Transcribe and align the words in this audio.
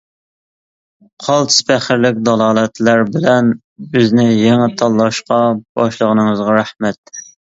قالتىس 1.25 1.57
پەخىرلىك 1.67 2.23
دالالەتلەر 2.29 3.03
بىلەن 3.17 3.51
بىزنى 3.93 4.25
يېڭى 4.29 4.67
تاللاشقا 4.81 5.39
باشلىغىنىڭىزغا 5.81 6.57
رەھمەت! 6.61 7.15